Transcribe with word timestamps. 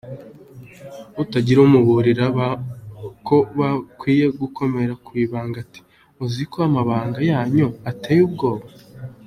Atangira 1.21 1.59
amuburira 1.65 2.25
ko 3.27 3.37
bakwiye 3.57 4.25
gukomera 4.39 4.93
ku 5.05 5.11
ibanga 5.23 5.57
ati 5.65 5.79
“uziko 6.23 6.57
amabanga 6.67 7.19
yanyu 7.31 7.67
ateye 7.91 8.23
ubwoba? 8.29 8.65